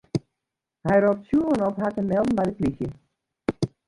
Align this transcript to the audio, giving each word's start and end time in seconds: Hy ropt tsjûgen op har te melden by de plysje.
Hy 0.85 0.95
ropt 1.03 1.23
tsjûgen 1.25 1.61
op 1.67 1.75
har 1.81 1.91
te 1.95 2.01
melden 2.09 2.35
by 2.37 2.43
de 2.47 2.53
plysje. 2.57 2.87